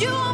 You 0.00 0.29